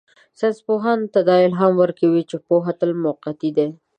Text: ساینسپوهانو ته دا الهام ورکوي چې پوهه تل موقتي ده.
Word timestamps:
ساینسپوهانو 0.39 1.11
ته 1.13 1.19
دا 1.27 1.35
الهام 1.47 1.73
ورکوي 1.81 2.23
چې 2.29 2.35
پوهه 2.47 2.73
تل 2.79 2.91
موقتي 3.03 3.49
ده. 3.57 3.67